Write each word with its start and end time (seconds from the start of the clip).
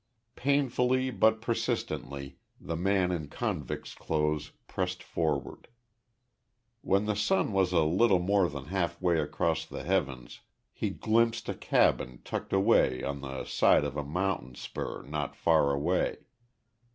Painfully 0.35 1.11
but 1.11 1.41
persistently 1.41 2.39
the 2.59 2.75
man 2.75 3.11
in 3.11 3.27
convict's 3.27 3.93
clothes 3.93 4.51
pressed 4.67 5.03
forward. 5.03 5.67
When 6.81 7.05
the 7.05 7.15
sun 7.15 7.51
was 7.53 7.71
a 7.71 7.83
little 7.83 8.17
more 8.17 8.49
than 8.49 8.65
halfway 8.65 9.19
across 9.19 9.63
the 9.63 9.83
heavens 9.83 10.39
he 10.73 10.89
glimpsed 10.89 11.47
a 11.49 11.53
cabin 11.53 12.19
tucked 12.25 12.51
away 12.51 13.03
on 13.03 13.21
the 13.21 13.45
side 13.45 13.83
of 13.83 13.95
a 13.95 14.03
mountain 14.03 14.55
spur 14.55 15.03
not 15.03 15.35
far 15.35 15.71
away. 15.71 16.21